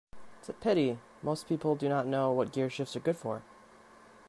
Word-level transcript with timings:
It's 0.39 0.49
a 0.49 0.53
pity 0.53 0.97
most 1.21 1.47
people 1.47 1.75
do 1.75 1.87
not 1.87 2.07
know 2.07 2.31
what 2.31 2.51
gearshifts 2.51 2.95
are 2.95 2.99
good 2.99 3.17
for. 3.17 3.43